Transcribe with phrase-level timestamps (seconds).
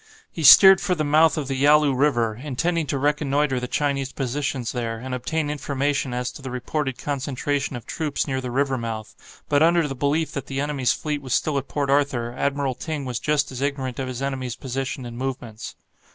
[0.31, 4.71] He steered for the mouth of the Yalu River, intending to reconnoitre the Chinese positions
[4.71, 9.43] there, and obtain information as to the reported concentration of troops near the river mouth,
[9.47, 13.05] but under the belief that the enemy's fleet was still at Port Arthur, Admiral Ting
[13.05, 15.75] was just as ignorant of his enemy's position and movements.